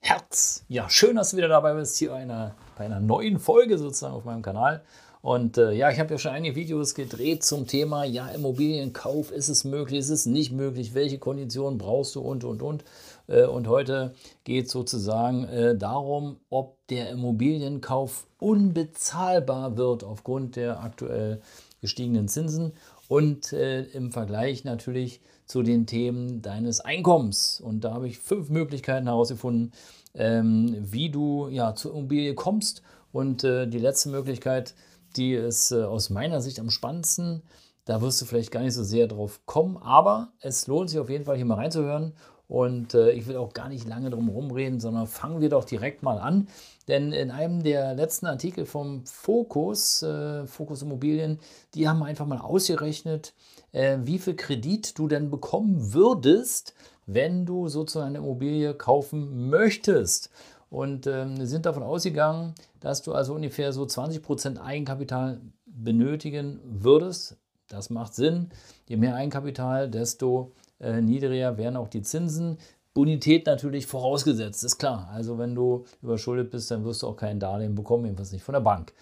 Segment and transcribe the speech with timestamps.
[0.00, 0.64] Herz.
[0.68, 4.24] Ja, schön, dass du wieder dabei bist, hier einer, bei einer neuen Folge sozusagen auf
[4.24, 4.82] meinem Kanal.
[5.22, 9.50] Und äh, ja, ich habe ja schon einige Videos gedreht zum Thema, ja, Immobilienkauf, ist
[9.50, 12.84] es möglich, ist es nicht möglich, welche Konditionen brauchst du und, und, und.
[13.26, 20.82] Äh, und heute geht es sozusagen äh, darum, ob der Immobilienkauf unbezahlbar wird aufgrund der
[20.82, 21.42] aktuell
[21.82, 22.72] gestiegenen Zinsen
[23.10, 27.60] und äh, im Vergleich natürlich zu den Themen deines Einkommens.
[27.60, 29.72] Und da habe ich fünf Möglichkeiten herausgefunden,
[30.14, 32.82] ähm, wie du ja, zur Immobilie kommst.
[33.10, 34.76] Und äh, die letzte Möglichkeit,
[35.16, 37.42] die ist äh, aus meiner Sicht am spannendsten.
[37.84, 41.10] Da wirst du vielleicht gar nicht so sehr drauf kommen, aber es lohnt sich auf
[41.10, 42.12] jeden Fall hier mal reinzuhören.
[42.50, 45.64] Und äh, ich will auch gar nicht lange drum herum reden, sondern fangen wir doch
[45.64, 46.48] direkt mal an.
[46.88, 51.38] Denn in einem der letzten Artikel vom Fokus, äh, Fokus Immobilien,
[51.74, 53.34] die haben einfach mal ausgerechnet,
[53.70, 56.74] äh, wie viel Kredit du denn bekommen würdest,
[57.06, 60.30] wenn du sozusagen eine Immobilie kaufen möchtest.
[60.70, 67.36] Und ähm, sind davon ausgegangen, dass du also ungefähr so 20% Eigenkapital benötigen würdest.
[67.68, 68.50] Das macht Sinn.
[68.88, 70.50] Je mehr Eigenkapital, desto
[70.80, 72.58] äh, niedriger wären auch die Zinsen.
[72.92, 75.08] Bonität natürlich vorausgesetzt, ist klar.
[75.12, 78.54] Also wenn du überschuldet bist, dann wirst du auch kein Darlehen bekommen, jedenfalls nicht von
[78.54, 78.92] der Bank.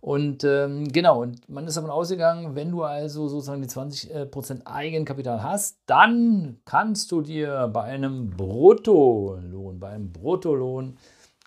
[0.00, 4.66] Und ähm, genau, und man ist davon ausgegangen, wenn du also sozusagen die 20% äh,
[4.66, 10.98] Eigenkapital hast, dann kannst du dir bei einem Bruttolohn, bei einem Bruttolohn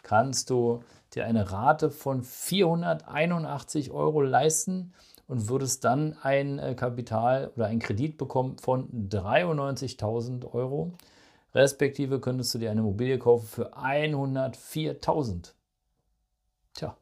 [0.01, 0.81] kannst du
[1.13, 4.93] dir eine Rate von 481 Euro leisten
[5.27, 10.93] und würdest dann ein äh, Kapital oder ein Kredit bekommen von 93.000 Euro.
[11.53, 15.53] Respektive könntest du dir eine Immobilie kaufen für 104.000.
[16.73, 16.95] Tja.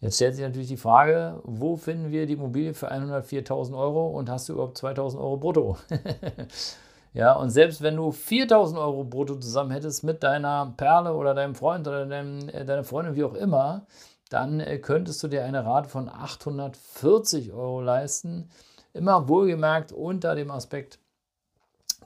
[0.00, 4.28] Jetzt stellt sich natürlich die Frage, wo finden wir die Immobilie für 104.000 Euro und
[4.28, 5.78] hast du überhaupt 2.000 Euro brutto?
[7.14, 11.54] ja, und selbst wenn du 4.000 Euro brutto zusammen hättest mit deiner Perle oder deinem
[11.54, 13.86] Freund oder deinem, äh, deiner Freundin, wie auch immer,
[14.28, 18.48] dann äh, könntest du dir eine Rate von 840 Euro leisten.
[18.92, 20.98] Immer wohlgemerkt unter dem Aspekt,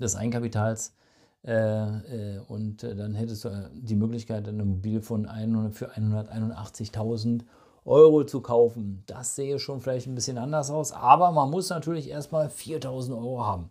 [0.00, 0.94] des Eigenkapitals.
[1.42, 7.42] Äh, äh, und dann hättest du die Möglichkeit, eine Immobilie von 100, für 181.000
[7.84, 9.02] Euro zu kaufen.
[9.06, 13.44] Das sehe schon vielleicht ein bisschen anders aus, aber man muss natürlich erstmal 4.000 Euro
[13.44, 13.68] haben.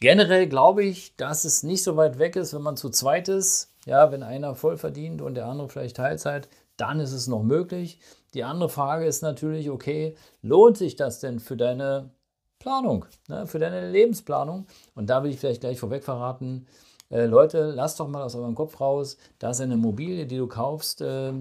[0.00, 3.70] Generell glaube ich, dass es nicht so weit weg ist, wenn man zu zweit ist.
[3.86, 8.00] Ja, wenn einer voll verdient und der andere vielleicht Teilzeit, dann ist es noch möglich.
[8.34, 12.10] Die andere Frage ist natürlich, okay, lohnt sich das denn für deine
[12.58, 14.66] Planung, ne, für deine Lebensplanung.
[14.94, 16.66] Und da will ich vielleicht gleich vorweg verraten,
[17.10, 21.00] äh, Leute, lasst doch mal aus eurem Kopf raus, dass eine Immobilie, die du kaufst,
[21.00, 21.32] äh,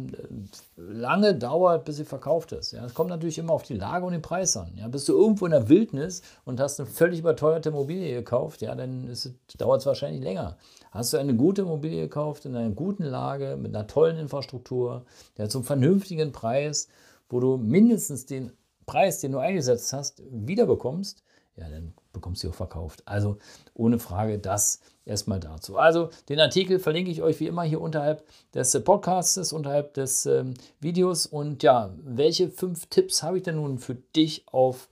[0.75, 2.73] lange dauert, bis sie verkauft ist.
[2.73, 4.73] Ja, es kommt natürlich immer auf die Lage und den Preis an.
[4.75, 8.75] Ja, bist du irgendwo in der Wildnis und hast eine völlig überteuerte Immobilie gekauft, ja,
[8.75, 9.11] dann
[9.57, 10.57] dauert es wahrscheinlich länger.
[10.93, 15.05] Hast du eine gute Immobilie gekauft, in einer guten Lage, mit einer tollen Infrastruktur,
[15.39, 16.87] ja, zum vernünftigen Preis,
[17.29, 18.51] wo du mindestens den
[18.85, 21.23] Preis, den du eingesetzt hast, wiederbekommst,
[21.55, 23.01] ja, dann bekommst du auch verkauft.
[23.05, 23.37] Also
[23.73, 25.77] ohne Frage das erstmal dazu.
[25.77, 30.53] Also den Artikel verlinke ich euch wie immer hier unterhalb des Podcasts, unterhalb des ähm,
[30.79, 31.25] Videos.
[31.25, 34.89] Und ja, welche fünf Tipps habe ich denn nun für dich auf,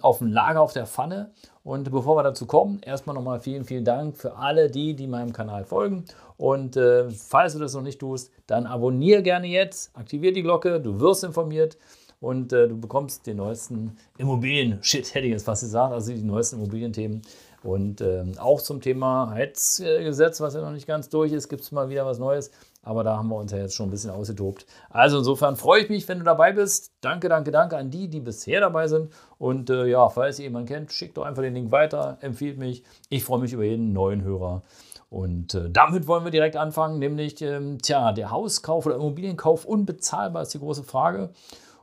[0.00, 1.30] auf dem Lager, auf der Pfanne?
[1.62, 5.32] Und bevor wir dazu kommen, erstmal nochmal vielen, vielen Dank für alle die, die meinem
[5.32, 6.04] Kanal folgen.
[6.38, 10.80] Und äh, falls du das noch nicht tust, dann abonniere gerne jetzt, aktiviere die Glocke,
[10.80, 11.76] du wirst informiert
[12.20, 16.56] und äh, du bekommst den neuesten Immobilien-Shit, hätte ich jetzt fast gesagt, also die neuesten
[16.56, 17.22] Immobilienthemen.
[17.62, 21.72] Und ähm, auch zum Thema Heizgesetz, was ja noch nicht ganz durch ist, gibt es
[21.72, 22.50] mal wieder was Neues.
[22.82, 24.64] Aber da haben wir uns ja jetzt schon ein bisschen ausgetobt.
[24.88, 26.92] Also insofern freue ich mich, wenn du dabei bist.
[27.00, 29.12] Danke, danke, danke an die, die bisher dabei sind.
[29.38, 32.84] Und äh, ja, falls ihr jemanden kennt, schickt doch einfach den Link weiter, empfiehlt mich.
[33.08, 34.62] Ich freue mich über jeden neuen Hörer.
[35.10, 40.42] Und äh, damit wollen wir direkt anfangen, nämlich, ähm, tja, der Hauskauf oder Immobilienkauf unbezahlbar
[40.42, 41.30] ist die große Frage.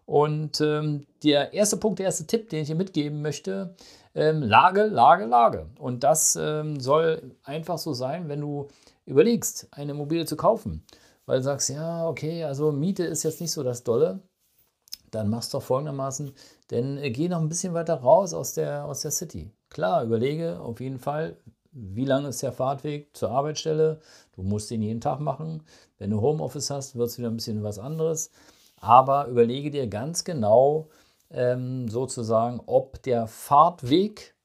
[0.06, 3.76] Und ähm, der erste Punkt, der erste Tipp, den ich hier mitgeben möchte,
[4.14, 5.68] ähm, Lage, Lage, Lage.
[5.80, 8.68] Und das ähm, soll einfach so sein, wenn du
[9.06, 10.84] überlegst, eine Immobilie zu kaufen.
[11.26, 14.20] Weil du sagst, ja, okay, also Miete ist jetzt nicht so das Dolle.
[15.12, 16.34] Dann machst du doch folgendermaßen,
[16.72, 19.52] denn äh, geh noch ein bisschen weiter raus aus der, aus der City.
[19.70, 21.38] Klar, überlege auf jeden Fall,
[21.72, 24.00] wie lang ist der Fahrtweg zur Arbeitsstelle?
[24.36, 25.64] Du musst den jeden Tag machen.
[25.98, 28.32] Wenn du Homeoffice hast, wird es wieder ein bisschen was anderes.
[28.86, 30.90] Aber überlege dir ganz genau
[31.32, 34.36] ähm, sozusagen, ob der Fahrtweg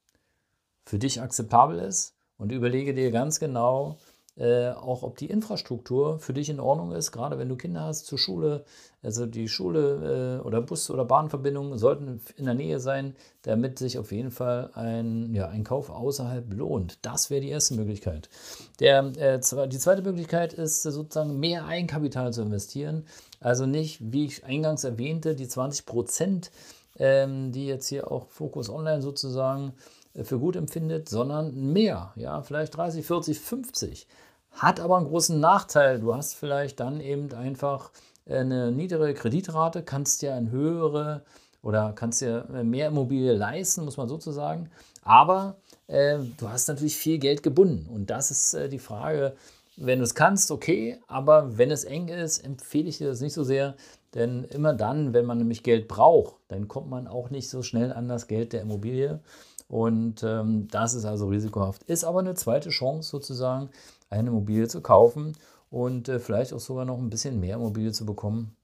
[0.86, 3.98] für dich akzeptabel ist und überlege dir ganz genau,
[4.38, 8.06] äh, auch ob die Infrastruktur für dich in Ordnung ist, gerade wenn du Kinder hast
[8.06, 8.64] zur Schule.
[9.02, 13.98] Also die Schule äh, oder Bus- oder Bahnverbindungen sollten in der Nähe sein, damit sich
[13.98, 16.98] auf jeden Fall ein, ja, ein Kauf außerhalb lohnt.
[17.02, 18.30] Das wäre die erste Möglichkeit.
[18.78, 19.38] Der, äh,
[19.68, 23.04] die zweite Möglichkeit ist sozusagen mehr Eigenkapital zu investieren.
[23.40, 26.50] Also nicht, wie ich eingangs erwähnte, die 20 Prozent,
[26.98, 29.72] ähm, die jetzt hier auch Focus Online sozusagen
[30.14, 34.06] äh, für gut empfindet, sondern mehr, ja, vielleicht 30, 40, 50.
[34.52, 36.00] Hat aber einen großen Nachteil.
[36.00, 37.90] Du hast vielleicht dann eben einfach
[38.28, 41.22] eine niedere Kreditrate, kannst dir eine höhere
[41.62, 44.70] oder kannst dir mehr Immobilie leisten, muss man sozusagen.
[45.02, 45.56] Aber
[45.86, 47.88] äh, du hast natürlich viel Geld gebunden.
[47.92, 49.34] Und das ist äh, die Frage,
[49.76, 53.32] wenn du es kannst, okay, aber wenn es eng ist, empfehle ich dir das nicht
[53.32, 53.76] so sehr.
[54.14, 57.92] Denn immer dann, wenn man nämlich Geld braucht, dann kommt man auch nicht so schnell
[57.92, 59.20] an das Geld der Immobilie.
[59.68, 61.84] Und ähm, das ist also risikohaft.
[61.84, 63.70] Ist aber eine zweite Chance sozusagen,
[64.08, 65.36] eine Immobilie zu kaufen
[65.70, 68.56] und äh, vielleicht auch sogar noch ein bisschen mehr Immobilie zu bekommen,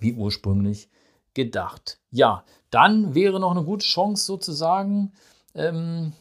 [0.00, 0.88] wie ursprünglich
[1.34, 2.00] gedacht.
[2.10, 5.12] Ja, dann wäre noch eine gute Chance sozusagen,
[5.54, 6.14] ähm,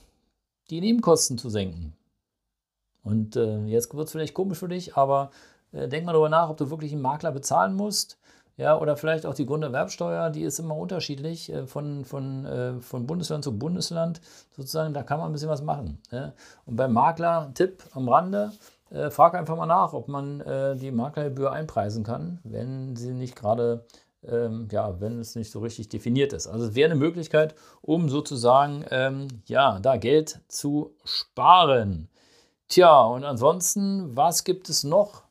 [0.70, 1.95] die Nebenkosten zu senken.
[3.06, 5.32] Und äh, jetzt wird es vielleicht komisch für dich, aber
[5.72, 8.18] äh, denk mal darüber nach, ob du wirklich einen Makler bezahlen musst
[8.58, 13.06] ja, oder vielleicht auch die Grunderwerbsteuer, die ist immer unterschiedlich äh, von, von, äh, von
[13.06, 14.22] Bundesland zu Bundesland.
[14.56, 16.00] Sozusagen, da kann man ein bisschen was machen.
[16.12, 16.34] Ne?
[16.66, 18.54] Und beim Makler, Tipp am Rande,
[18.92, 23.36] äh, frag einfach mal nach, ob man äh, die Maklergebühr einpreisen kann, wenn sie nicht
[23.36, 23.86] gerade,
[24.24, 26.48] ähm, ja, wenn es nicht so richtig definiert ist.
[26.48, 32.08] Also es wäre eine Möglichkeit, um sozusagen, ähm, ja, da Geld zu sparen.
[32.68, 35.24] Tja, und ansonsten, was gibt es noch?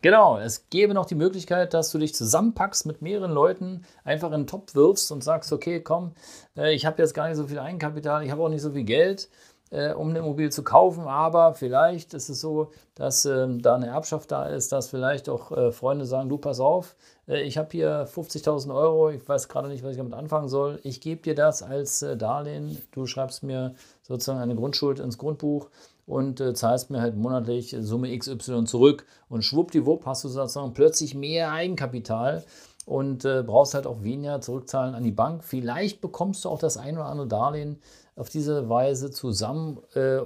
[0.00, 4.42] Genau, es gäbe noch die Möglichkeit, dass du dich zusammenpackst mit mehreren Leuten, einfach in
[4.42, 6.12] den Topf wirfst und sagst, okay, komm,
[6.56, 8.84] äh, ich habe jetzt gar nicht so viel Eigenkapital, ich habe auch nicht so viel
[8.84, 9.28] Geld,
[9.70, 13.88] äh, um eine Immobilie zu kaufen, aber vielleicht ist es so, dass ähm, da eine
[13.88, 16.94] Erbschaft da ist, dass vielleicht auch äh, Freunde sagen, du pass auf,
[17.26, 21.02] ich habe hier 50.000 Euro, ich weiß gerade nicht, was ich damit anfangen soll, ich
[21.02, 25.68] gebe dir das als Darlehen, du schreibst mir sozusagen eine Grundschuld ins Grundbuch
[26.08, 29.04] und äh, zahlst mir halt monatlich Summe XY zurück.
[29.28, 32.44] Und schwuppdiwupp hast du sozusagen plötzlich mehr Eigenkapital
[32.86, 35.44] und äh, brauchst halt auch weniger zurückzahlen an die Bank.
[35.44, 37.78] Vielleicht bekommst du auch das ein oder andere Darlehen
[38.16, 40.20] auf diese Weise zusammen äh,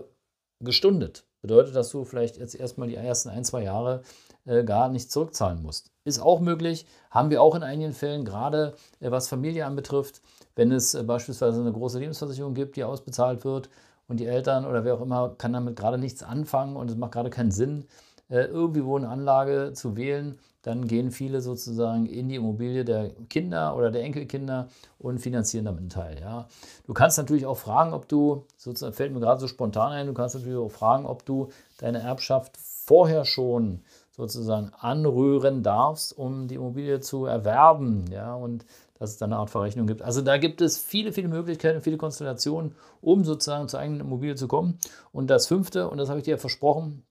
[0.60, 1.24] gestundet.
[1.42, 4.02] Bedeutet, dass du vielleicht jetzt erstmal die ersten ein, zwei Jahre
[4.44, 5.90] äh, gar nicht zurückzahlen musst.
[6.04, 10.22] Ist auch möglich, haben wir auch in einigen Fällen, gerade äh, was Familie anbetrifft,
[10.54, 13.68] wenn es äh, beispielsweise eine große Lebensversicherung gibt, die ausbezahlt wird
[14.08, 17.12] und die Eltern oder wer auch immer kann damit gerade nichts anfangen und es macht
[17.12, 17.86] gerade keinen Sinn,
[18.28, 23.10] äh, irgendwie wo eine Anlage zu wählen, dann gehen viele sozusagen in die Immobilie der
[23.28, 24.68] Kinder oder der Enkelkinder
[24.98, 26.20] und finanzieren damit einen Teil.
[26.20, 26.46] Ja.
[26.86, 30.14] Du kannst natürlich auch fragen, ob du, sozusagen fällt mir gerade so spontan ein, du
[30.14, 31.48] kannst natürlich auch fragen, ob du
[31.78, 33.80] deine Erbschaft vorher schon
[34.12, 38.04] sozusagen anrühren darfst, um die Immobilie zu erwerben.
[38.12, 38.64] Ja, und
[39.02, 40.00] dass es da eine Art Verrechnung gibt.
[40.00, 44.46] Also da gibt es viele, viele Möglichkeiten, viele Konstellationen, um sozusagen zur eigenen Immobilie zu
[44.46, 44.78] kommen.
[45.10, 47.02] Und das fünfte, und das habe ich dir ja versprochen,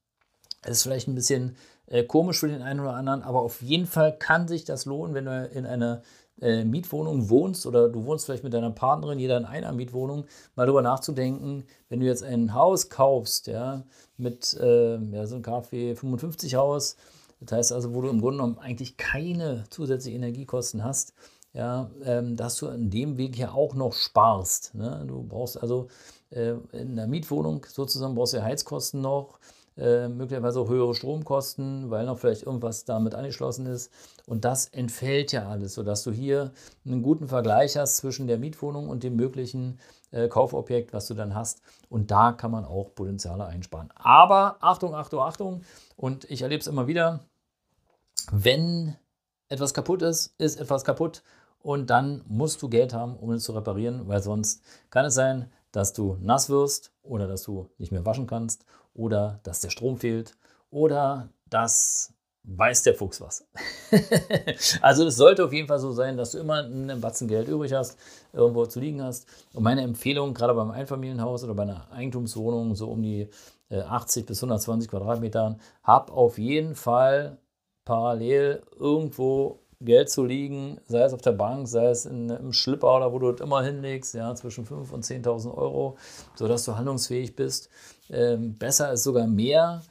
[0.65, 4.17] ist vielleicht ein bisschen äh, komisch für den einen oder anderen, aber auf jeden Fall
[4.17, 6.01] kann sich das lohnen, wenn du in einer
[6.39, 10.23] äh, Mietwohnung wohnst oder du wohnst vielleicht mit deiner Partnerin, jeder in einer Mietwohnung,
[10.55, 13.83] mal darüber nachzudenken, wenn du jetzt ein Haus kaufst, ja,
[14.15, 16.95] mit äh, ja, so einem KfW 55 Haus,
[17.41, 21.13] das heißt also, wo du im Grunde genommen eigentlich keine zusätzlichen Energiekosten hast,
[21.53, 24.73] ja, ähm, dass du in dem Weg ja auch noch sparst.
[24.73, 25.03] Ne?
[25.07, 25.87] Du brauchst also
[26.29, 29.39] äh, in der Mietwohnung sozusagen brauchst du Heizkosten noch,
[29.77, 33.91] äh, möglicherweise auch höhere Stromkosten, weil noch vielleicht irgendwas damit angeschlossen ist.
[34.27, 36.51] Und das entfällt ja alles, sodass du hier
[36.85, 39.79] einen guten Vergleich hast zwischen der Mietwohnung und dem möglichen
[40.11, 41.61] äh, Kaufobjekt, was du dann hast.
[41.89, 43.89] Und da kann man auch Potenziale einsparen.
[43.95, 45.61] Aber Achtung, Achtung, Achtung.
[45.95, 47.21] Und ich erlebe es immer wieder,
[48.31, 48.95] wenn
[49.49, 51.23] etwas kaputt ist, ist etwas kaputt
[51.63, 55.51] und dann musst du Geld haben, um es zu reparieren, weil sonst kann es sein,
[55.71, 59.97] dass du nass wirst oder dass du nicht mehr waschen kannst oder dass der Strom
[59.97, 60.35] fehlt
[60.69, 62.13] oder dass
[62.43, 63.45] weiß der Fuchs was.
[64.81, 67.73] also es sollte auf jeden Fall so sein, dass du immer einen Batzen Geld übrig
[67.73, 67.97] hast,
[68.33, 69.27] irgendwo zu liegen hast.
[69.53, 73.29] Und meine Empfehlung, gerade beim Einfamilienhaus oder bei einer Eigentumswohnung, so um die
[73.69, 77.37] 80 äh, bis 120 Quadratmetern, hab auf jeden Fall
[77.85, 82.95] parallel irgendwo Geld zu liegen, sei es auf der Bank, sei es in, im Schlipper
[82.95, 85.97] oder wo du es immer hinlegst, ja, zwischen 5.000 und 10.000 Euro,
[86.35, 87.69] sodass du handlungsfähig bist.
[88.09, 89.81] Ähm, besser ist sogar mehr,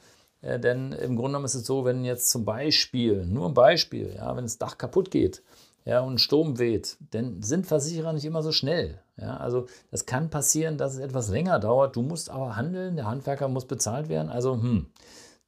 [0.41, 4.13] äh, denn im Grunde genommen ist es so, wenn jetzt zum Beispiel, nur ein Beispiel,
[4.15, 5.43] ja, wenn das Dach kaputt geht,
[5.85, 8.99] ja, und Sturm weht, dann sind Versicherer nicht immer so schnell.
[9.17, 11.95] Ja, also das kann passieren, dass es etwas länger dauert.
[11.95, 14.29] Du musst aber handeln, der Handwerker muss bezahlt werden.
[14.29, 14.87] Also hm,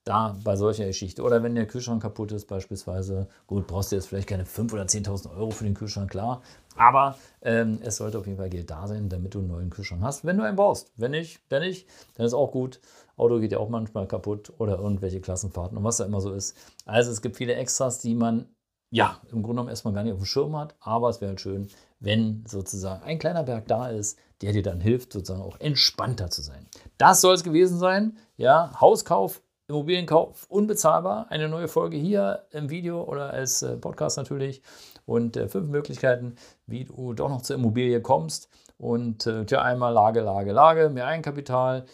[0.04, 1.24] da bei solcher Geschichte.
[1.24, 4.84] Oder wenn der Kühlschrank kaputt ist beispielsweise, gut, brauchst du jetzt vielleicht keine 5.000 oder
[4.84, 6.42] 10.000 Euro für den Kühlschrank, klar.
[6.76, 10.02] Aber ähm, es sollte auf jeden Fall Geld da sein, damit du einen neuen Kühlschrank
[10.02, 10.92] hast, wenn du einen brauchst.
[10.98, 12.80] Wenn nicht, dann nicht, dann ist auch gut.
[13.16, 16.58] Auto geht ja auch manchmal kaputt oder irgendwelche Klassenfahrten und was da immer so ist.
[16.86, 18.48] Also es gibt viele Extras, die man
[18.94, 21.42] ja, im Grunde genommen erstmal gar nicht auf dem Schirm hat, aber es wäre halt
[21.42, 21.68] schön,
[22.00, 26.44] wenn sozusagen ein kleiner Berg da ist, der dir dann hilft, sozusagen auch entspannter zu
[26.44, 26.68] sein.
[27.00, 28.18] Das soll es gewesen sein.
[28.38, 31.27] Ja, Hauskauf, Immobilienkauf, unbezahlbar.
[31.29, 34.62] Eine neue Folge hier im Video oder als äh, Podcast natürlich.
[35.05, 36.36] Und äh, fünf Möglichkeiten,
[36.67, 38.50] wie du doch noch zur Immobilie kommst.
[38.77, 41.86] Und äh, ja, einmal Lage, Lage, Lage, mehr Eigenkapital,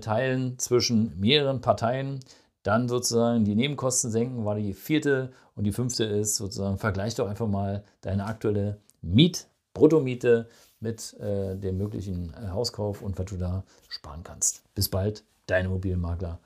[0.00, 2.20] teilen zwischen mehreren Parteien.
[2.62, 5.30] Dann sozusagen die Nebenkosten senken, war die vierte.
[5.56, 10.48] Und die fünfte ist sozusagen, vergleich doch einfach mal deine aktuelle Miet, Bruttomiete
[10.80, 14.62] mit äh, dem möglichen Hauskauf und was du da sparen kannst.
[14.74, 16.38] Bis bald, dein Immobilienmakler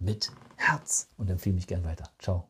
[0.00, 2.10] mit Herz und empfehle mich gern weiter.
[2.18, 2.48] Ciao.